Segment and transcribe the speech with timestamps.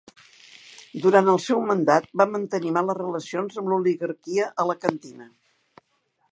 [1.03, 5.33] Durant el seu mandat va mantenir males relacions amb l'oligarquia alacantina.